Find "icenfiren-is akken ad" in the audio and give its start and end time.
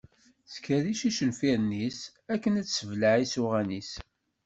1.09-2.65